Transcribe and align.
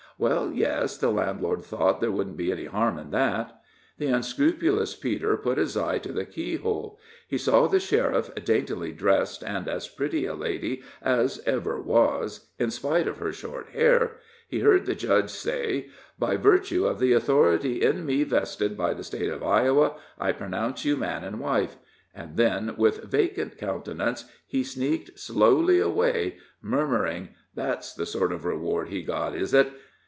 Well, 0.17 0.51
yes; 0.53 0.97
the 0.99 1.09
landlord 1.09 1.63
thought 1.63 1.99
there 1.99 2.11
wouldn't 2.11 2.37
be 2.37 2.51
any 2.51 2.65
harm 2.65 2.99
in 2.99 3.09
that. 3.09 3.59
The 3.97 4.05
unscrupulous 4.05 4.93
Peter 4.95 5.35
put 5.35 5.57
his 5.57 5.75
eye 5.75 5.97
to 5.97 6.11
the 6.11 6.25
keyhole; 6.25 6.99
he 7.27 7.39
saw 7.39 7.65
the 7.65 7.79
sheriff 7.79 8.29
daintily 8.45 8.91
dressed, 8.91 9.41
and 9.43 9.67
as 9.67 9.87
pretty 9.87 10.27
a 10.27 10.35
lady 10.35 10.83
as 11.01 11.41
ever 11.47 11.81
was, 11.81 12.51
in 12.59 12.69
spite 12.69 13.07
of 13.07 13.17
her 13.17 13.33
short 13.33 13.69
hair; 13.69 14.17
he 14.47 14.59
heard 14.59 14.85
the 14.85 14.93
judge 14.93 15.31
say: 15.31 15.87
"By 16.19 16.37
virtue 16.37 16.85
of 16.85 16.99
the 16.99 17.13
authority 17.13 17.81
in 17.81 18.05
me 18.05 18.23
vested 18.23 18.77
by 18.77 18.93
the 18.93 19.03
State 19.03 19.31
of 19.31 19.41
Iowa, 19.41 19.93
I 20.19 20.33
pronounce 20.33 20.85
you 20.85 20.97
man 20.97 21.23
and 21.23 21.39
wife;" 21.39 21.77
and 22.13 22.37
then, 22.37 22.75
with 22.77 23.05
vacant 23.05 23.57
countenance, 23.57 24.25
he 24.45 24.63
sneaked 24.63 25.17
slowly 25.19 25.79
away, 25.79 26.37
murmuring: 26.61 27.29
"That's 27.55 27.91
the 27.95 28.05
sort 28.05 28.31
of 28.31 28.45
reward 28.45 28.89
he 28.89 29.01
got, 29.01 29.35
is 29.35 29.51
it? 29.55 29.71